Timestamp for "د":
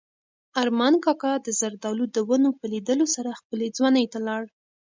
1.45-1.47, 2.15-2.17